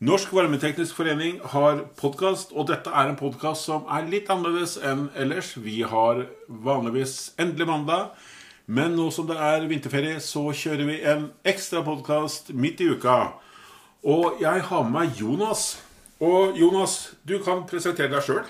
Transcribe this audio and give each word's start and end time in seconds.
Norsk 0.00 0.30
Varmeteknisk 0.32 0.96
Forening 0.96 1.40
har 1.52 1.82
podkast, 2.00 2.54
og 2.56 2.70
dette 2.70 2.88
er 2.88 3.10
en 3.10 3.18
podkast 3.20 3.66
som 3.68 3.82
er 3.92 4.06
litt 4.08 4.30
annerledes 4.32 4.78
enn 4.80 5.10
ellers. 5.20 5.50
Vi 5.60 5.82
har 5.84 6.22
vanligvis 6.48 7.34
endelig 7.40 7.66
mandag, 7.68 8.06
men 8.64 8.94
nå 8.96 9.10
som 9.12 9.28
det 9.28 9.36
er 9.36 9.66
vinterferie, 9.68 10.16
så 10.24 10.46
kjører 10.56 10.88
vi 10.88 10.96
en 11.12 11.26
ekstra 11.44 11.82
podkast 11.84 12.48
midt 12.56 12.80
i 12.80 12.88
uka. 12.94 13.18
Og 14.08 14.40
jeg 14.40 14.64
har 14.70 14.88
med 14.88 14.96
meg 14.96 15.20
Jonas. 15.20 15.66
Og 16.20 16.56
Jonas, 16.56 16.96
du 17.28 17.36
kan 17.44 17.66
presentere 17.68 18.08
deg 18.14 18.24
sjøl. 18.24 18.44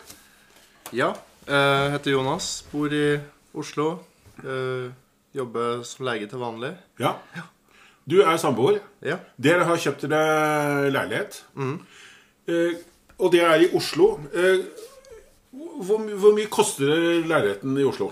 Ja, 0.94 1.16
jeg 1.50 1.94
heter 1.96 2.14
Jonas, 2.14 2.60
bor 2.70 2.94
i 2.94 3.18
Oslo. 3.58 3.96
eh, 4.44 4.90
Jobber 5.34 5.82
som 5.86 6.06
lege 6.06 6.26
til 6.30 6.38
vanlig. 6.42 6.76
Ja. 6.98 7.16
Du 8.10 8.18
er 8.24 8.38
samboer. 8.40 8.80
Ja. 9.06 9.20
Dere 9.40 9.66
har 9.68 9.80
kjøpt 9.80 10.08
dere 10.10 10.90
leilighet. 10.90 11.42
Eh, 12.50 12.80
og 13.20 13.30
det 13.34 13.44
er 13.46 13.66
i 13.66 13.70
Oslo. 13.76 14.12
Eh, 14.34 14.64
hvor, 15.52 16.02
hvor 16.22 16.34
mye 16.36 16.50
koster 16.52 16.90
leiligheten 17.26 17.78
i 17.78 17.86
Oslo? 17.86 18.10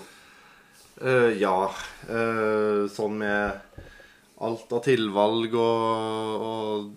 Uh, 0.98 1.30
ja, 1.38 1.54
uh, 2.10 2.88
sånn 2.90 3.20
med 3.20 3.84
alt 4.42 4.73
av 4.74 4.80
tilvalg 4.82 5.52
og, 5.54 6.48
og 6.48 6.88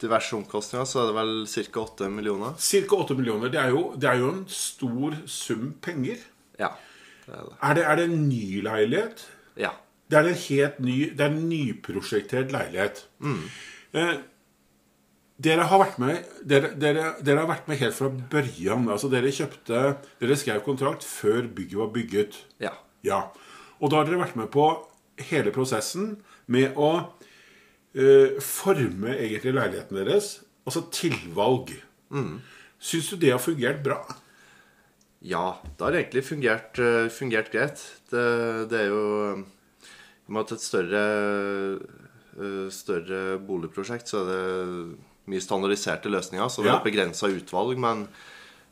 diverse 0.00 0.32
omkostninger, 0.38 0.86
så 0.88 1.02
er 1.02 1.10
det 1.10 1.16
vel 1.18 1.34
ca. 1.52 1.82
8 1.82 2.08
millioner. 2.12 2.56
Ca. 2.56 2.96
8 2.96 3.16
millioner. 3.18 3.52
Det 3.52 3.60
er, 3.60 3.74
jo, 3.74 3.82
det 4.00 4.08
er 4.08 4.22
jo 4.22 4.30
en 4.32 4.42
stor 4.52 5.18
sum 5.28 5.74
penger. 5.84 6.24
Ja, 6.60 6.72
det 7.26 7.36
er 7.36 7.44
det. 7.44 7.54
Er 7.60 7.76
det, 7.76 7.84
er 7.84 8.00
det 8.00 8.08
en 8.08 8.26
ny 8.30 8.64
leilighet? 8.64 9.24
Ja. 9.60 9.74
Det 10.10 10.18
er 10.18 10.28
en 10.28 10.42
helt 10.42 10.80
ny 10.82 10.98
Det 11.14 11.24
er 11.24 11.30
en 11.30 11.48
nyprosjektert 11.50 12.52
leilighet. 12.54 13.04
Eh, 13.94 14.16
dere 15.40 15.64
har 15.70 15.94
med 16.02 16.26
dere, 16.44 16.74
dere, 16.76 17.04
dere 17.24 17.42
har 17.44 17.48
vært 17.48 17.68
med 17.70 17.80
helt 17.80 17.96
fra 17.96 18.10
børjan. 18.10 18.88
Altså 18.92 19.08
dere 19.12 19.32
kjøpte 19.32 19.84
Dere 20.20 20.36
skrev 20.36 20.60
kontrakt 20.66 21.06
før 21.06 21.48
bygget 21.48 21.80
var 21.80 21.92
bygget. 21.94 22.40
Ja. 22.60 22.74
Ja. 23.06 23.22
Og 23.80 23.90
da 23.90 24.00
har 24.00 24.08
dere 24.08 24.20
vært 24.20 24.36
med 24.36 24.50
på 24.52 24.66
hele 25.30 25.52
prosessen 25.54 26.18
med 26.50 26.76
å 26.76 26.90
eh, 27.94 28.36
forme 28.44 29.14
egentlig 29.16 29.54
leiligheten 29.56 30.02
deres. 30.02 30.40
Altså 30.66 30.84
tilvalg. 30.92 31.72
Syns 32.80 33.08
du 33.12 33.16
det 33.20 33.32
har 33.32 33.40
fungert 33.42 33.80
bra? 33.84 34.02
Ja, 35.20 35.60
det 35.76 35.84
har 35.84 35.96
egentlig 35.96 36.24
fungert, 36.24 36.78
eh, 36.80 37.08
fungert 37.12 37.50
greit. 37.52 37.80
Det, 38.10 38.26
det 38.70 38.84
er 38.84 38.92
jo 38.92 39.06
med 40.30 40.44
at 40.46 40.52
et 40.56 40.62
større, 40.62 41.04
eh, 42.38 42.68
større 42.72 43.38
boligprosjekt, 43.42 44.08
så 44.10 44.22
er 44.22 44.28
det 44.30 44.98
mye 45.30 45.42
standardiserte 45.44 46.10
løsninger. 46.10 46.48
Så 46.50 46.62
det 46.62 46.70
er 46.70 46.76
Ja. 46.76 46.78
et 46.80 46.86
begrensa 46.88 47.28
utvalg. 47.30 47.76
Men 47.78 48.06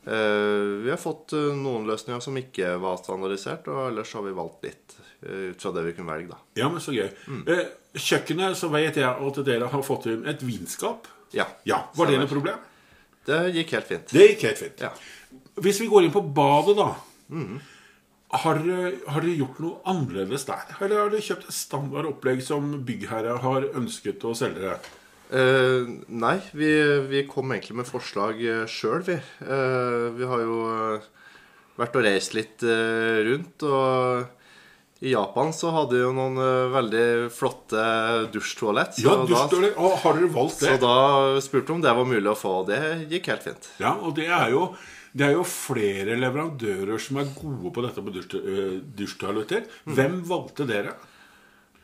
uh, 0.07 0.79
vi 0.83 0.89
har 0.89 0.97
fått 0.99 1.33
eh, 1.37 1.51
noen 1.55 1.85
løsninger 1.87 2.21
som 2.23 2.35
ikke 2.39 2.73
var 2.81 2.97
standardisert, 2.97 3.67
og 3.67 3.91
ellers 3.91 4.13
har 4.15 4.23
vi 4.25 4.31
valgt 4.35 4.63
litt 4.63 4.95
ut 5.21 5.59
fra 5.61 5.71
det 5.75 5.83
vi 5.83 5.93
kunne 5.97 6.07
velge, 6.13 6.29
da. 6.31 6.37
Ja, 6.55 6.69
men 6.71 6.79
så 6.79 6.93
gøy. 6.95 7.09
Mm. 7.27 7.43
kjøkkenet, 7.99 8.55
så 8.55 8.69
vet 8.71 8.95
jeg 8.95 9.03
at 9.03 9.39
dere 9.45 9.67
har 9.67 9.83
fått 9.83 10.05
inn 10.07 10.25
et 10.31 10.39
vinskap. 10.41 11.07
Ja. 11.35 11.45
Ja, 11.67 11.83
Var 11.95 12.07
det 12.07 12.19
noe 12.21 12.27
problem? 12.31 12.57
Det 13.27 13.41
gikk 13.53 13.73
helt 13.75 13.85
fint. 13.91 14.07
Det 14.15 14.29
gikk 14.31 14.45
helt 14.47 14.57
fint. 14.63 14.79
Ja. 14.79 14.89
Hvis 15.59 15.81
vi 15.83 15.87
går 15.91 16.07
inn 16.07 16.11
på 16.15 16.23
badet, 16.33 16.77
da. 16.79 16.87
Har, 17.29 17.35
dere- 17.35 17.59
har 18.29 18.59
dere 18.61 19.33
gjort 19.33 19.59
noe 19.63 19.79
annerledes 19.89 20.45
der? 20.45 20.67
Eller 20.79 21.01
har 21.01 21.13
dere 21.13 21.25
kjøpt 21.25 21.49
et 21.49 21.55
standard 21.55 22.09
opplegg 22.11 22.43
som 22.45 22.71
byggherre 22.85 23.39
har 23.41 23.69
ønsket 23.79 24.25
å 24.29 24.35
selge 24.37 24.61
dere? 24.61 24.95
Eh, 25.29 25.85
nei, 26.09 26.35
vi, 26.57 26.69
vi 27.09 27.23
kom 27.29 27.51
egentlig 27.53 27.79
med 27.81 27.89
forslag 27.89 28.39
uh, 28.41 28.65
sjøl, 28.69 29.03
vi. 29.05 29.17
Eh, 29.45 30.05
vi 30.17 30.29
har 30.29 30.41
jo 30.41 30.59
eh, 30.73 31.07
vært 31.77 31.97
og 31.99 32.05
reist 32.05 32.33
litt 32.37 32.65
eh, 32.65 33.19
rundt, 33.27 33.65
og 33.65 35.05
i 35.05 35.13
Japan 35.13 35.53
så 35.55 35.69
hadde 35.71 35.95
de 35.95 36.01
jo 36.01 36.13
noen 36.17 36.39
eh, 36.43 36.69
veldig 36.73 37.03
flotte 37.31 37.83
dusjtoalett. 38.33 38.97
Ja, 39.05 39.19
dusjtoalett. 39.23 39.77
og 39.77 39.99
Har 40.01 40.17
dere 40.17 40.31
valgt 40.33 40.63
det? 40.65 40.73
Så 40.73 40.81
da 40.81 40.95
spurte 41.45 41.71
vi 41.71 41.77
om 41.77 41.83
det 41.85 41.93
var 42.01 42.09
mulig 42.09 42.33
å 42.33 42.37
få, 42.37 42.55
og 42.63 42.71
det 42.71 42.81
gikk 43.13 43.29
helt 43.31 43.45
fint. 43.47 43.69
Ja, 43.79 43.93
og 44.01 44.17
det 44.17 44.27
er 44.27 44.49
jo 44.53 44.65
det 45.13 45.25
er 45.25 45.33
jo 45.33 45.45
flere 45.47 46.17
leverandører 46.19 47.01
som 47.01 47.17
er 47.21 47.31
gode 47.33 47.71
på 47.73 47.85
dette 47.85 48.03
på 48.05 48.13
dusj- 48.13 48.41
øh, 48.41 48.75
dusjtoaletter. 48.97 49.65
Hvem 49.89 50.19
valgte 50.29 50.67
dere? 50.69 50.93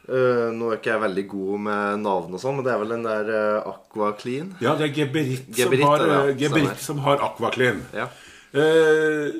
Uh, 0.05 0.51
nå 0.53 0.67
er 0.69 0.77
ikke 0.77 0.91
jeg 0.91 1.01
veldig 1.01 1.23
god 1.31 1.61
med 1.65 2.03
navn 2.03 2.35
og 2.37 2.41
sånn, 2.43 2.59
men 2.59 2.65
det 2.67 2.73
er 2.75 2.81
vel 2.83 2.91
den 2.93 3.07
der 3.07 3.31
uh, 3.33 3.71
Aqua 3.71 4.11
Clean. 4.19 4.51
Ja, 4.61 4.75
det 4.77 4.91
er 4.91 4.93
Geberit, 4.99 5.47
Geberit, 5.49 5.81
som, 5.81 5.89
har, 5.89 6.03
ja, 6.05 6.19
øh, 6.27 6.35
Geberit 6.37 6.83
som 6.83 6.99
har 7.07 7.23
Aquaclean. 7.25 7.81
Ja. 7.95 8.05
Eh, 8.53 9.33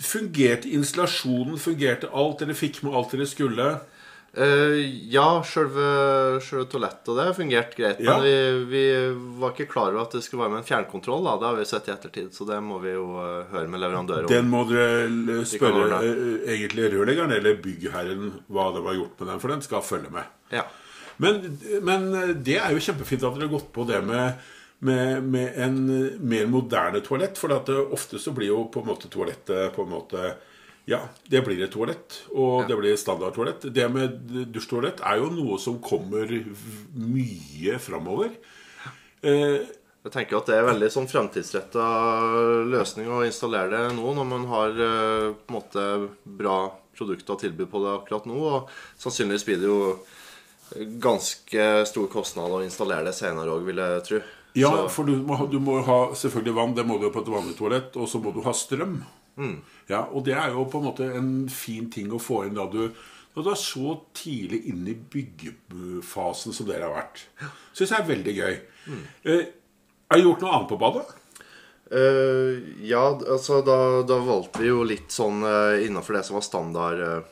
fungerte 0.00 0.68
installasjonen? 0.76 1.56
Fungerte 1.58 2.12
alt? 2.12 2.44
Dere 2.44 2.54
fikk 2.58 2.82
med 2.84 2.94
alt 3.00 3.16
dere 3.16 3.26
skulle? 3.30 3.70
Eh, 4.32 4.76
ja, 5.10 5.42
sjølve, 5.42 6.38
toalettet 6.70 7.08
og 7.10 7.16
det 7.18 7.30
fungerte 7.34 7.74
greit. 7.74 8.02
Ja. 8.04 8.14
Men 8.18 8.26
vi, 8.28 8.34
vi 8.70 8.82
var 9.40 9.54
ikke 9.54 9.66
klar 9.72 9.90
over 9.90 10.04
at 10.04 10.14
det 10.14 10.22
skulle 10.22 10.44
være 10.44 10.54
med 10.54 10.62
en 10.62 10.68
fjernkontroll. 10.68 11.24
Da. 11.26 11.34
Det 11.40 11.48
har 11.48 11.58
vi 11.58 11.66
sett 11.66 11.88
i 11.90 11.94
ettertid, 11.96 12.28
så 12.36 12.46
det 12.46 12.60
må 12.62 12.78
vi 12.84 12.94
jo 12.94 13.08
eh, 13.18 13.48
høre 13.50 13.70
med 13.72 13.82
leverandøren 13.82 14.28
om. 14.28 14.30
Den 14.30 14.52
må 14.52 14.62
dere 14.70 15.42
spørre 15.50 15.82
ordne. 15.86 15.98
øh, 16.06 16.36
egentlig 16.46 16.92
rørleggeren 16.94 17.34
eller 17.40 17.58
byggherren 17.64 18.30
hva 18.46 18.68
det 18.76 18.84
var 18.86 19.00
gjort 19.00 19.18
med 19.18 19.32
den, 19.32 19.42
for 19.42 19.54
den 19.56 19.66
skal 19.66 19.82
følge 19.86 20.14
med. 20.14 20.30
Ja. 20.54 20.64
Men, 21.20 21.42
men 21.84 22.08
det 22.46 22.60
er 22.62 22.72
jo 22.72 22.84
kjempefint 22.86 23.26
at 23.26 23.34
dere 23.34 23.48
har 23.48 23.52
gått 23.58 23.72
på 23.74 23.82
det 23.88 23.98
med, 24.06 24.46
med, 24.86 25.26
med 25.26 25.58
en 25.60 25.82
mer 26.22 26.46
moderne 26.48 27.02
toalett. 27.04 27.36
For 27.36 27.52
ofte 27.90 28.22
så 28.22 28.32
blir 28.36 28.54
jo 28.54 28.62
på 28.72 28.84
en 28.84 28.88
måte 28.94 29.10
toalettet 29.12 29.74
på 29.74 29.84
en 29.84 29.92
måte 29.98 30.30
Ja, 30.90 30.98
det 31.30 31.44
blir 31.46 31.60
et 31.62 31.70
toalett, 31.70 32.16
og 32.34 32.64
det 32.66 32.74
blir 32.80 32.92
et 32.96 32.98
standardtoalett. 33.02 33.68
Det 33.70 33.84
med 33.94 34.16
dusjtoalett 34.50 35.02
er 35.06 35.20
jo 35.20 35.28
noe 35.36 35.58
som 35.62 35.76
kommer 35.84 36.26
mye 36.98 37.76
framover. 37.82 38.32
Eh, 39.22 39.60
Jeg 40.00 40.12
tenker 40.14 40.38
at 40.38 40.46
det 40.48 40.54
er 40.56 40.64
veldig 40.64 40.88
sånn 40.88 41.08
fremtidsretta 41.10 41.84
løsning 42.72 43.10
å 43.12 43.18
installere 43.26 43.68
det 43.84 43.96
nå, 43.98 44.14
når 44.16 44.26
man 44.30 44.46
har 44.48 44.70
eh, 44.80 45.26
på 45.36 45.52
en 45.52 45.58
måte 45.58 45.84
bra 46.24 46.54
produkter 46.96 47.34
å 47.36 47.40
tilby 47.42 47.66
på 47.68 47.82
det 47.84 47.92
akkurat 47.98 48.24
nå. 48.30 48.38
Og 48.40 48.72
sannsynligvis 49.02 49.44
blir 49.44 49.60
det 49.60 49.68
jo 49.68 50.88
ganske 51.04 51.68
stor 51.90 52.08
kostnad 52.12 52.52
å 52.56 52.62
installere 52.64 53.10
det 53.10 53.14
senere 53.18 53.52
òg, 53.52 53.64
vil 53.68 53.80
jeg 53.82 54.04
tro. 54.08 54.20
ja, 54.58 54.70
for 54.88 55.04
du 55.06 55.20
må, 55.26 55.36
du 55.52 55.58
må 55.62 55.80
ha 55.86 56.00
selvfølgelig 56.16 56.56
vann, 56.56 56.74
det 56.74 56.86
må 56.88 56.96
du 56.98 57.06
ha 57.08 57.12
på 57.14 57.20
et 57.22 57.32
vanlig 57.36 57.56
toalett, 57.58 57.96
og 58.00 58.08
så 58.10 58.20
må 58.24 58.32
du 58.34 58.40
ha 58.46 58.54
strøm. 58.56 59.02
Ja, 59.88 60.02
Og 60.12 60.24
det 60.26 60.34
er 60.36 60.50
jo 60.52 60.64
på 60.68 60.78
en 60.80 60.84
måte 60.90 61.06
en 61.16 61.48
fin 61.48 61.90
ting 61.90 62.10
å 62.12 62.18
få 62.20 62.42
inn 62.46 62.54
da 62.58 62.66
du, 62.70 62.90
når 63.36 63.44
du 63.46 63.50
er 63.50 63.60
så 63.60 63.94
tidlig 64.14 64.64
inne 64.72 64.90
i 64.90 64.98
byggefasen 65.14 66.52
som 66.52 66.66
dere 66.68 66.88
har 66.88 66.96
vært. 66.98 67.22
Syns 67.72 67.90
jeg 67.94 68.00
er 68.02 68.08
veldig 68.10 68.34
gøy. 68.36 68.54
Eh, 69.24 69.44
har 70.10 70.18
du 70.18 70.24
gjort 70.26 70.42
noe 70.44 70.52
annet 70.56 70.68
på 70.72 70.78
badet? 70.82 71.06
Uh, 71.90 72.60
ja, 72.86 73.02
altså 73.18 73.62
da, 73.66 74.02
da 74.06 74.20
valgte 74.22 74.60
vi 74.62 74.68
jo 74.68 74.84
litt 74.86 75.10
sånn 75.10 75.40
uh, 75.42 75.74
innafor 75.82 76.14
det 76.14 76.24
som 76.28 76.36
var 76.36 76.44
standard 76.46 77.00
uh, 77.02 77.30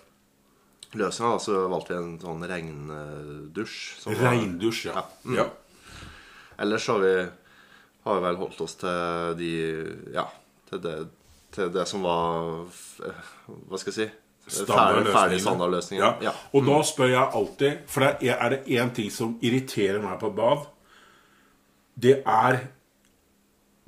løsninga. 0.99 1.37
Da, 1.37 1.43
så 1.45 1.61
valgte 1.71 1.93
vi 1.95 1.99
en 2.01 2.17
sånn 2.23 2.43
regndusj. 2.51 3.77
som 4.03 4.17
var- 4.17 4.33
Regndusj, 4.33 4.81
ja. 4.91 5.05
Ja. 5.31 5.45
ja. 5.45 5.47
Ellers 6.59 6.89
har 6.91 6.99
vi, 7.05 7.13
har 8.03 8.19
vi 8.19 8.25
vel 8.27 8.41
holdt 8.41 8.61
oss 8.67 8.75
til 8.81 9.37
de 9.39 9.53
Ja, 10.17 10.25
til 10.71 10.83
det, 10.83 10.97
til 11.59 11.75
det 11.75 11.85
som 11.91 12.07
var 12.07 12.65
eh, 13.05 13.29
Hva 13.69 13.81
skal 13.81 13.93
jeg 13.93 13.99
si? 13.99 14.09
Ferdig, 14.49 15.11
ferdig 15.13 15.43
standardløsninger. 15.43 16.05
Ja. 16.05 16.31
Ja. 16.31 16.33
Og 16.57 16.65
da 16.65 16.79
spør 16.89 17.11
jeg 17.13 17.31
alltid, 17.37 17.83
for 17.93 18.07
det 18.07 18.31
er, 18.31 18.39
er 18.41 18.55
det 18.55 18.61
én 18.81 18.93
ting 18.97 19.11
som 19.13 19.35
irriterer 19.45 20.01
meg 20.01 20.17
på 20.23 20.31
bad, 20.33 20.65
det 22.01 22.23
er 22.25 22.63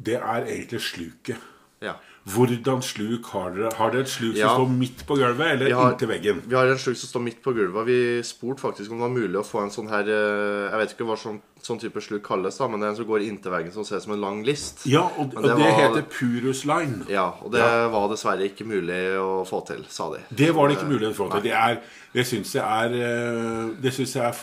Det 0.01 0.15
er 0.17 0.47
egentlig 0.49 0.81
sluket. 0.81 1.37
Ja. 1.85 1.93
Hvordan 2.29 2.83
sluk 2.85 3.25
har 3.33 3.51
dere? 3.57 3.71
Har 3.79 3.91
dere 3.91 4.03
et 4.05 4.09
sluk 4.13 4.37
Ja. 4.37 4.49
som 4.49 4.67
står 4.67 4.79
midt 4.79 5.07
på 5.07 5.17
gulvet, 5.17 5.53
eller 5.55 5.73
har- 5.75 5.93
inntil 5.95 6.09
veggen? 6.09 6.43
Vi 6.47 6.55
har 6.55 6.67
en 6.67 6.77
sluk 6.79 6.97
som 6.97 7.09
står 7.09 7.23
midt 7.25 7.43
på 7.43 7.55
gulvet. 7.55 7.87
Vi 7.87 8.21
spurte 8.23 8.61
faktisk 8.61 8.91
om 8.93 8.99
det 8.99 9.09
var 9.09 9.17
mulig 9.17 9.37
å 9.41 9.45
få 9.45 9.63
en 9.63 9.71
sånn 9.71 9.89
her 9.89 10.03
eh, 10.05 10.71
Jeg 10.71 10.79
vet 10.79 10.93
ikke 10.99 11.07
hva 11.09 11.17
sånn, 11.17 11.41
sånn 11.63 11.81
type 11.81 11.97
sluk 12.01 12.23
kalles, 12.23 12.57
da, 12.59 12.69
men 12.69 12.81
det 12.81 12.87
er 12.87 12.91
en 12.91 12.97
som 12.97 13.07
går 13.07 13.21
inntil 13.27 13.51
veggen 13.51 13.73
som 13.73 13.85
ser 13.85 13.97
ut 13.97 14.03
som 14.03 14.13
en 14.13 14.21
lang 14.21 14.45
list. 14.45 14.85
Ja, 14.87 15.09
og, 15.19 15.33
Men 15.35 15.37
og 15.39 15.43
det, 15.43 15.57
det 15.57 15.65
var- 15.65 15.81
heter 15.81 16.03
Purus 16.11 16.65
Line. 16.67 17.07
Ja, 17.09 17.33
og 17.43 17.51
det 17.53 17.61
var 17.91 18.09
dessverre 18.09 18.45
ikke 18.45 18.67
mulig 18.67 19.17
å 19.17 19.47
få 19.49 19.67
til, 19.67 19.85
sa 19.89 20.11
de. 20.13 20.21
Det 20.35 20.55
var 20.55 20.69
det 20.69 20.77
ikke 20.77 20.89
mulig 20.93 21.17
å 21.17 21.43
Det, 21.43 21.53
er, 21.53 21.81
det 22.13 22.27
syns 22.27 22.53
jeg 22.53 22.63
er 22.63 22.93
eh, 22.95 23.71
Det 23.81 23.93
synes 23.95 24.13
jeg 24.15 24.23
er 24.25 24.37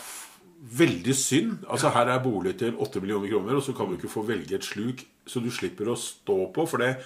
veldig 0.78 1.14
synd. 1.14 1.58
Altså 1.70 1.90
Her 1.92 2.08
er 2.08 2.18
bolig 2.18 2.58
til 2.58 2.74
8 2.76 3.00
millioner 3.00 3.28
kroner, 3.30 3.54
og 3.54 3.62
så 3.62 3.72
kan 3.76 3.86
du 3.88 3.96
ikke 3.96 4.10
få 4.10 4.26
velge 4.26 4.52
et 4.54 4.64
sluk 4.64 5.04
så 5.28 5.40
du 5.42 5.50
slipper 5.50 5.86
å 5.86 5.96
stå 5.96 6.52
på, 6.52 6.66
for 6.68 6.78
det 6.78 6.96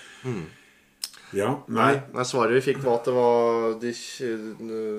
Ja, 1.33 1.53
nei. 1.73 1.95
Nei, 2.13 2.25
svaret 2.29 2.59
vi 2.59 2.65
fikk 2.65 2.83
var 2.85 2.99
at 3.01 3.09
det 3.09 3.15
var 3.17 3.77
De, 3.81 3.93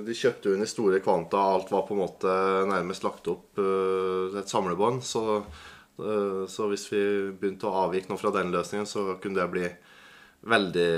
de 0.08 0.16
kjøpte 0.18 0.56
i 0.58 0.70
store 0.70 1.02
kvanta. 1.04 1.38
Alt 1.38 1.72
var 1.74 1.86
på 1.88 1.96
en 1.96 2.02
måte 2.02 2.34
nærmest 2.70 3.06
lagt 3.06 3.30
opp 3.32 3.62
uh, 3.62 4.34
et 4.40 4.50
samlebånd. 4.50 5.04
Så 5.06 5.24
uh, 5.40 6.44
Så 6.50 6.70
hvis 6.72 6.88
vi 6.92 7.04
begynte 7.38 7.70
å 7.70 7.86
avvike 7.86 8.10
noe 8.12 8.22
fra 8.22 8.34
den 8.36 8.54
løsningen, 8.54 8.90
så 8.90 9.14
kunne 9.22 9.42
det 9.42 9.50
bli 9.54 9.68
veldig 10.44 10.94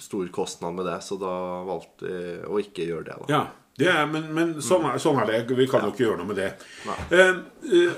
stor 0.00 0.30
kostnad 0.32 0.78
med 0.78 0.86
det. 0.88 1.00
Så 1.04 1.18
da 1.20 1.34
valgte 1.66 2.06
vi 2.06 2.20
å 2.46 2.60
ikke 2.62 2.86
gjøre 2.86 3.08
det. 3.10 3.16
da. 3.24 3.32
Ja, 3.34 3.42
det 3.80 3.90
er, 3.90 4.06
men, 4.12 4.30
men 4.36 4.54
sånn, 4.64 4.86
er, 4.86 5.00
sånn 5.02 5.18
er 5.22 5.26
det. 5.34 5.42
Vi 5.58 5.66
kan 5.70 5.84
jo 5.86 5.92
ikke 5.92 6.06
gjøre 6.06 6.22
noe 6.22 6.30
med 6.30 6.40
det. 6.40 6.52
Nei. 6.86 6.98
uh, 7.10 7.92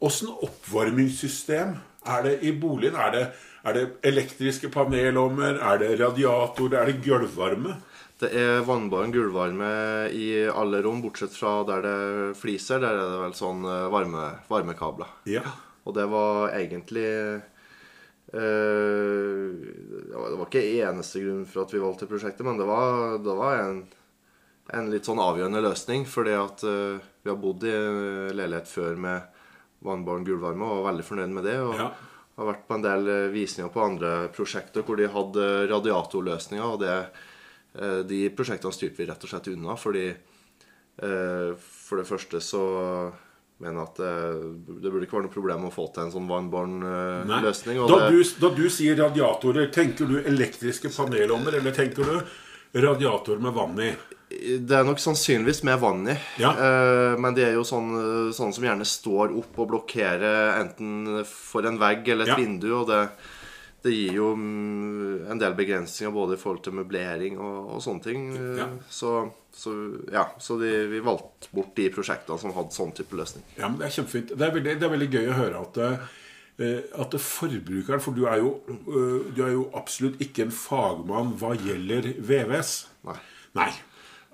oppvarmingssystem 0.00 1.78
er 2.06 2.22
det 2.24 2.34
i 2.42 2.52
boligen? 2.56 2.96
Er 2.96 3.12
det, 3.12 3.24
er 3.64 3.76
det 3.76 3.86
elektriske 4.08 4.70
panelommer? 4.72 5.58
Er 5.60 5.80
det 5.82 5.98
radiator? 6.00 6.74
Er 6.74 6.88
det 6.88 7.02
gulvvarme? 7.04 7.76
Det 8.20 8.28
er 8.36 8.64
vannbåren 8.68 9.12
gulvvarme 9.12 9.68
i 10.12 10.44
alle 10.48 10.82
rom, 10.84 11.00
bortsett 11.00 11.32
fra 11.32 11.62
der 11.68 11.84
det 11.84 12.36
fliser. 12.36 12.80
Der 12.82 12.92
er 12.92 13.14
det 13.14 13.20
vel 13.22 13.36
sånn 13.36 13.64
eh, 13.64 13.88
varme, 13.92 14.26
varmekabler. 14.48 15.08
Ja. 15.28 15.44
Og 15.88 15.96
det 15.96 16.04
var 16.12 16.52
egentlig 16.52 17.06
øh, 18.36 19.54
Det 20.12 20.36
var 20.36 20.44
ikke 20.44 20.66
eneste 20.84 21.22
grunn 21.24 21.46
for 21.48 21.64
at 21.64 21.72
vi 21.72 21.80
valgte 21.80 22.08
prosjektet, 22.10 22.44
men 22.44 22.60
det 22.60 22.68
var, 22.68 23.16
det 23.24 23.36
var 23.38 23.62
en, 23.62 23.80
en 24.76 24.92
litt 24.92 25.08
sånn 25.08 25.22
avgjørende 25.24 25.64
løsning. 25.64 26.04
Fordi 26.04 26.36
at 26.36 26.64
øh, 26.68 27.00
vi 27.24 27.32
har 27.32 27.40
bodd 27.40 27.64
i 27.64 27.76
leilighet 28.36 28.68
før 28.68 29.00
med 29.00 29.39
vannbaren 29.86 30.24
gulvvarme 30.26 30.66
og 30.66 30.82
var 30.82 30.92
veldig 30.92 31.04
fornøyd 31.08 31.34
med 31.38 31.44
det. 31.48 31.56
Og 31.60 31.74
Ja. 31.78 31.90
har 32.40 32.46
vært 32.54 32.66
på 32.68 32.74
en 32.78 32.82
del 32.82 33.08
eh, 33.08 33.28
visninger 33.32 33.70
på 33.72 33.82
andre 33.84 34.28
prosjekter 34.32 34.82
hvor 34.86 34.96
de 34.96 35.08
hadde 35.12 35.48
radiatorløsninger. 35.68 36.64
Og 36.64 36.80
det, 36.80 36.94
eh, 37.80 38.02
de 38.08 38.20
prosjektene 38.30 38.72
styrte 38.72 38.96
vi 39.02 39.06
rett 39.10 39.24
og 39.24 39.28
slett 39.32 39.48
unna 39.52 39.76
fordi 39.76 40.06
eh, 40.10 41.50
for 41.58 42.00
det 42.00 42.06
første 42.08 42.40
så 42.44 42.62
mener 43.60 43.82
at 43.82 43.98
det, 44.00 44.12
det 44.80 44.88
burde 44.90 45.04
ikke 45.04 45.18
være 45.18 45.26
noe 45.26 45.34
problem 45.34 45.66
å 45.68 45.72
få 45.74 45.84
til 45.92 46.06
en 46.06 46.12
sånn 46.14 46.28
vannbaren 46.30 46.78
eh, 46.80 47.26
Nei. 47.28 47.40
løsning. 47.44 47.82
Da 47.88 48.08
da 48.40 48.54
du 48.56 48.64
sier 48.72 48.96
radiatorer, 48.96 49.68
tenker 49.74 50.08
du 50.08 50.16
elektriske 50.22 50.88
panelovner, 50.96 51.58
eller 51.60 51.76
tenker 51.76 52.08
du 52.08 52.80
radiator 52.80 53.36
med 53.42 53.52
vann 53.52 53.76
i? 53.84 53.90
Det 54.30 54.76
er 54.78 54.84
nok 54.86 55.00
sannsynligvis 55.02 55.64
med 55.66 55.80
vann 55.82 56.04
i. 56.12 56.14
Ja. 56.38 56.52
Eh, 56.54 57.16
men 57.18 57.34
det 57.34 57.48
er 57.48 57.56
jo 57.58 57.64
sånne, 57.66 58.30
sånn 58.36 58.52
som 58.54 58.62
gjerne 58.64 58.86
står 58.86 59.32
opp 59.40 59.58
og 59.58 59.68
blokkerer 59.72 60.60
enten 60.60 61.24
for 61.26 61.66
en 61.66 61.80
vegg 61.82 62.06
eller 62.14 62.28
et 62.28 62.34
Ja. 62.34 62.36
vindu. 62.38 62.68
Og 62.78 62.86
det, 62.92 63.00
det 63.82 63.90
gir 63.96 64.14
jo 64.20 64.28
mm, 64.38 65.26
en 65.34 65.38
del 65.42 65.54
begrensninger 65.58 66.14
både 66.14 66.36
i 66.38 66.40
forhold 66.40 66.62
til 66.62 66.76
møblering 66.78 67.40
og, 67.42 67.74
og 67.74 67.82
sånne 67.82 68.02
ting. 68.06 68.30
Eh, 68.38 68.56
Ja. 68.62 68.68
Så, 68.88 69.16
så 69.50 69.74
ja, 70.14 70.28
så 70.38 70.60
de, 70.62 70.70
vi 70.94 71.02
valgte 71.02 71.50
bort 71.52 71.74
de 71.74 71.88
prosjektene 71.90 72.38
som 72.38 72.54
hadde 72.54 72.76
sånn 72.76 72.94
type 72.94 73.18
løsning. 73.18 73.42
Ja, 73.58 73.66
men 73.68 73.78
Det 73.82 73.88
er 73.90 73.96
kjempefint. 73.98 74.34
Det 74.36 74.46
er 74.46 74.54
veldig, 74.60 74.78
det 74.78 74.86
er 74.86 74.94
veldig 74.94 75.10
gøy 75.10 75.26
å 75.34 75.38
høre 75.42 75.66
at, 75.66 75.82
eh, 76.62 76.80
at 77.02 77.18
forbrukeren 77.18 78.00
For 78.04 78.14
du 78.14 78.26
er, 78.30 78.38
jo, 78.44 78.54
eh, 78.70 79.34
du 79.34 79.42
er 79.42 79.52
jo 79.58 79.66
absolutt 79.74 80.20
ikke 80.22 80.46
en 80.46 80.54
fagmann 80.54 81.34
hva 81.40 81.56
gjelder 81.58 82.12
VVS. 82.20 82.74
Nei. 83.10 83.18
Nei. 83.58 83.70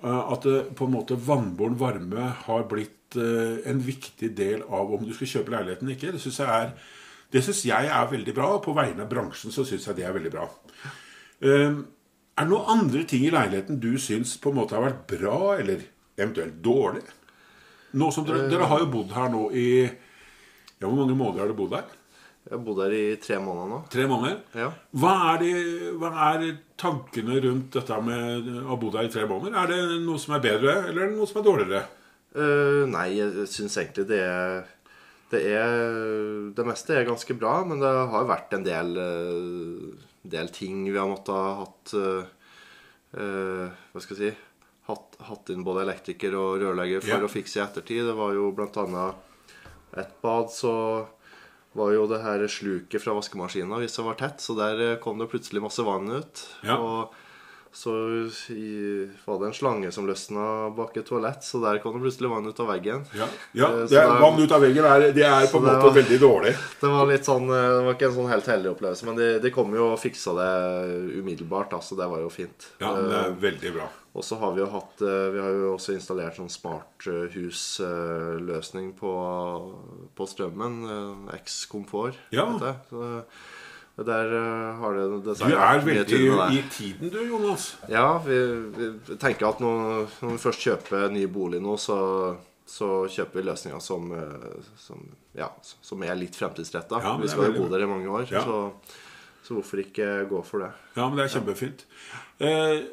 Eh, 0.03 0.31
At 0.33 0.45
på 0.77 0.85
en 0.85 0.93
måte 0.93 1.17
vannbåren 1.17 1.77
varme 1.79 2.29
har 2.45 2.67
blitt 2.69 3.15
eh, 3.17 3.57
en 3.69 3.79
viktig 3.81 4.33
del 4.37 4.61
av 4.67 4.93
om 4.93 5.05
du 5.05 5.13
skal 5.15 5.27
kjøpe 5.37 5.53
leiligheten 5.55 5.87
eller 5.87 5.97
ikke. 5.97 6.13
Det 6.15 6.21
syns 6.21 6.39
jeg, 6.43 6.71
synes 7.41 7.65
jeg 7.65 7.91
er 7.91 8.09
veldig 8.11 8.33
bra. 8.37 8.53
og 8.57 8.63
På 8.65 8.75
vegne 8.77 9.05
av 9.05 9.09
bransjen 9.11 9.53
så 9.55 9.65
syns 9.65 9.87
jeg 9.89 9.97
det 9.99 10.05
er 10.07 10.17
veldig 10.17 10.33
bra. 10.33 10.49
Eh, 11.41 11.77
Er 12.37 12.45
det 12.45 12.51
noen 12.53 12.67
andre 12.69 13.03
ting 13.09 13.23
i 13.25 13.31
leiligheten 13.33 13.79
du 13.81 13.95
syns 13.97 14.35
på 14.37 14.51
en 14.51 14.59
måte 14.59 14.75
har 14.77 14.83
vært 14.85 15.07
bra, 15.09 15.55
eller 15.57 15.81
eventuelt 16.17 16.59
dårlig? 16.61 17.01
Dere, 17.97 18.49
dere 18.51 18.67
har 18.69 18.83
jo 18.83 18.91
bodd 18.93 19.13
her 19.15 19.29
nå 19.33 19.47
i 19.57 19.67
ja, 19.87 20.85
Hvor 20.85 20.93
mange 20.99 21.15
måneder 21.17 21.39
har 21.39 21.47
dere 21.47 21.57
bodd 21.57 21.73
her? 21.73 21.87
Jeg 22.47 22.55
har 22.55 22.63
bodd 22.63 22.79
her 22.79 22.93
i 22.95 23.03
tre 23.19 23.37
måneder 23.43 23.71
nå. 23.73 23.77
Tre 23.91 24.05
måneder? 24.07 24.37
Ja. 24.55 24.69
Hva 24.95 25.13
er, 25.33 25.41
de, 25.43 25.89
hva 25.99 26.11
er 26.29 26.45
tankene 26.79 27.41
rundt 27.43 27.75
dette 27.75 27.97
med 28.05 28.47
å 28.61 28.69
ha 28.69 28.77
bodd 28.79 28.95
her 28.95 29.09
i 29.09 29.11
tre 29.11 29.25
måneder? 29.27 29.57
Er 29.59 29.73
det 29.73 29.97
noe 30.05 30.21
som 30.23 30.37
er 30.37 30.45
bedre, 30.45 30.77
eller 30.87 31.03
er 31.03 31.11
det 31.11 31.17
noe 31.19 31.27
som 31.27 31.41
er 31.41 31.47
dårligere? 31.49 31.83
Uh, 32.37 32.85
nei, 32.87 33.07
jeg 33.17 33.47
syns 33.51 33.75
egentlig 33.81 34.07
det 34.13 34.21
er 34.23 34.65
det 35.27 35.41
er 35.57 36.51
Det 36.55 36.63
meste 36.63 36.95
er 36.95 37.07
ganske 37.07 37.35
bra, 37.35 37.57
men 37.67 37.81
det 37.83 37.89
har 38.13 38.27
vært 38.29 38.53
en 38.55 38.63
del, 38.63 38.93
eh, 38.95 40.05
del 40.23 40.51
ting 40.55 40.85
vi 40.87 40.95
har 40.95 41.09
måttet 41.09 41.35
ha 41.35 41.49
hatt 41.65 41.95
uh, 41.99 43.65
Hva 43.91 44.03
skal 44.03 44.21
jeg 44.21 44.21
si 44.21 44.47
hatt, 44.87 45.17
hatt 45.27 45.51
inn 45.51 45.65
både 45.67 45.83
elektriker 45.83 46.35
og 46.39 46.61
rørlegger 46.63 47.03
for 47.03 47.17
Ja. 47.17 47.27
å 47.27 47.31
fikse 47.31 47.59
i 47.59 47.63
ettertid. 47.65 48.05
Det 48.07 48.15
var 48.15 48.31
jo 48.37 48.53
annet 48.55 49.15
et 49.99 50.13
bad, 50.21 50.47
så 50.47 51.07
var 51.77 51.93
jo 51.93 52.07
det 52.09 52.23
her 52.23 52.43
sluket 52.49 53.03
fra 53.03 53.15
vaskemaskina 53.17 53.79
hvis 53.81 53.97
det 53.99 54.05
var 54.07 54.17
tett, 54.19 54.43
så 54.43 54.57
der 54.57 54.83
eh, 54.83 54.99
kom 55.03 55.21
det 55.21 55.29
plutselig 55.31 55.63
masse 55.63 55.85
vann 55.85 56.09
ut. 56.09 56.43
Ja. 56.65 56.77
Og 56.77 57.15
så 57.73 57.91
var 59.25 59.39
det 59.39 59.45
en 59.47 59.53
slange 59.53 59.91
som 59.93 60.07
løsna 60.07 60.69
bak 60.75 60.97
et 60.97 61.05
toalett, 61.05 61.43
så 61.43 61.59
der 61.61 61.77
kom 61.83 61.93
det 61.97 62.01
plutselig 62.07 62.29
vann 62.31 62.47
ut 62.47 62.59
av 62.63 62.67
veggen. 62.71 63.03
Ja, 63.13 63.27
ja 63.53 63.67
Eh, 63.67 63.85
det 63.91 63.97
er, 63.99 64.07
Vann 64.21 64.39
ut 64.41 64.51
av 64.51 64.61
veggen 64.61 64.85
er, 64.85 65.11
det 65.13 65.23
er 65.27 65.47
på 65.51 65.57
en 65.59 65.63
måte 65.67 65.81
var- 65.83 65.93
veldig 65.99 66.19
dårlig. 66.19 66.53
Det 66.81 66.87
var 66.89 67.05
litt 67.05 67.25
sånn, 67.27 67.49
eh, 67.49 67.69
det 67.77 67.83
var 67.85 67.93
ikke 67.93 68.05
en 68.09 68.15
sånn 68.17 68.29
helt 68.31 68.45
heldig 68.47 68.69
opplevelse, 68.75 69.05
men 69.05 69.15
de, 69.15 69.39
de 69.39 69.51
kom 69.51 69.73
jo 69.75 69.91
og 69.93 69.99
fiksa 69.99 70.33
det 70.39 70.51
umiddelbart, 71.19 71.69
da, 71.71 71.77
så 71.79 71.95
det 71.99 72.07
var 72.09 72.19
jo 72.19 72.29
fint. 72.29 72.67
Ja, 72.79 72.93
det 72.95 73.11
Eh, 73.11 73.25
er 73.25 73.31
veldig 73.41 73.73
bra. 73.75 73.87
og 74.17 74.23
så 74.23 74.35
har 74.39 74.51
vi 74.55 74.61
jo 74.63 74.69
hatt 74.71 75.01
eh, 75.01 75.29
Vi 75.35 75.39
har 75.39 75.49
jo 75.53 75.75
også 75.75 75.93
installert 75.93 76.35
sånn 76.39 76.49
smarthusløsning 76.49 78.93
på, 78.97 79.11
på 80.15 80.25
strømmen. 80.27 80.85
eh, 81.29 81.35
X-komfort. 81.41 82.13
Ja. 82.31 82.45
heter 82.57 82.75
det. 82.91 83.23
Der 83.97 84.29
eh, 84.37 84.75
har 84.77 84.93
det 84.93 85.05
Du 85.39 85.45
er 85.57 85.79
veldig 85.81 86.17
i 86.53 86.61
tiden 86.69 87.09
du, 87.09 87.17
Jonas. 87.25 87.77
Ja, 87.89 88.19
vi, 88.21 88.35
vi 88.75 89.15
tenker 89.17 89.47
at 89.49 89.59
når, 89.63 90.05
når 90.21 90.35
vi 90.35 90.37
først 90.43 90.61
kjøper 90.67 91.07
ny 91.09 91.23
bolig 91.33 91.57
nå, 91.63 91.73
så, 91.81 91.97
så 92.69 93.07
kjøper 93.09 93.39
vi 93.41 93.45
løsninger 93.47 93.81
som, 93.81 94.11
eh, 94.13 94.69
som, 94.77 95.01
ja, 95.33 95.49
som 95.63 96.05
er 96.05 96.13
litt 96.19 96.37
fremtidsretta. 96.37 97.01
Ja, 97.01 97.15
vi 97.17 97.31
skal 97.31 97.49
jo 97.49 97.63
bo 97.63 97.71
der 97.73 97.87
i 97.87 97.89
mange 97.89 98.11
år, 98.13 98.27
Ja. 98.29 98.43
så, 98.45 98.59
så 99.47 99.57
hvorfor 99.57 99.81
ikke 99.81 100.11
gå 100.29 100.43
for 100.45 100.61
det? 100.67 100.69
Ja, 100.93 101.07
men 101.09 101.17
det 101.17 101.25
er 101.25 101.33
kjempefint. 101.39 101.83
Eh, 102.37 102.85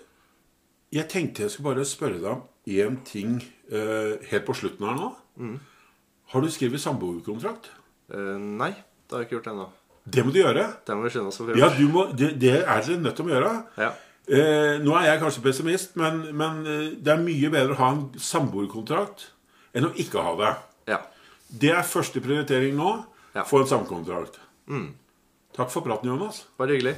jeg 0.94 1.08
tenkte 1.12 1.44
jeg 1.44 1.52
skulle 1.52 1.74
bare 1.74 1.84
spørre 1.84 2.16
deg 2.22 2.32
om 2.32 2.42
én 2.64 2.96
ting 3.04 3.36
eh, 3.68 4.16
helt 4.30 4.48
på 4.48 4.56
slutten 4.56 4.88
her 4.88 4.96
nå. 4.96 5.12
Mm. 5.36 5.56
Har 6.32 6.40
du 6.40 6.48
skrevet 6.48 6.80
samboerkontrakt? 6.80 7.68
Eh, 8.08 8.36
nei, 8.40 8.72
det 8.72 9.12
har 9.12 9.20
jeg 9.24 9.28
ikke 9.28 9.42
gjort 9.42 9.52
ennå. 9.52 9.72
Det 10.04 10.24
må 10.24 10.32
du 10.34 10.40
gjøre. 10.42 10.66
Det 10.84 10.96
må 10.96 11.06
du 11.06 11.12
skynde 11.12 11.30
oss 11.32 11.40
å 11.40 11.46
Ja, 11.56 11.70
må, 11.88 12.08
det, 12.12 12.34
det 12.40 12.58
er 12.60 12.82
dere 12.84 13.00
nødt 13.00 13.16
til 13.16 13.28
å 13.28 13.32
gjøre. 13.32 13.52
Ja. 13.80 13.92
Eh, 14.24 14.74
nå 14.80 14.92
er 14.96 15.10
jeg 15.10 15.20
kanskje 15.20 15.44
pessimist, 15.44 15.96
men, 16.00 16.22
men 16.36 16.60
eh, 16.68 16.84
det 16.96 17.12
er 17.12 17.24
mye 17.24 17.50
bedre 17.52 17.76
å 17.76 17.80
ha 17.80 17.90
en 17.92 18.04
samboerkontrakt 18.20 19.30
enn 19.76 19.88
å 19.88 19.94
ikke 20.00 20.22
ha 20.24 20.36
det. 20.40 20.52
ja. 20.94 21.00
Det 21.54 21.70
er 21.70 21.84
første 21.86 22.18
prioritering 22.24 22.74
nå. 22.74 22.96
Få 23.46 23.60
en 23.62 23.68
samkontrakt. 23.70 24.40
Takk 25.54 25.70
for 25.70 25.84
praten, 25.86 26.08
Jonas. 26.10 26.40
Bare 26.58 26.74
hyggelig. 26.74 26.96